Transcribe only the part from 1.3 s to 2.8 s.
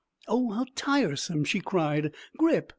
she cried. "Grip!